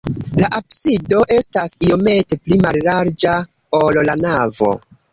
La 0.43 0.47
absido 0.59 1.19
estas 1.35 1.77
iomete 1.89 2.41
pli 2.47 2.59
mallarĝa, 2.65 3.39
ol 3.85 4.05
la 4.11 4.21
navo. 4.27 4.77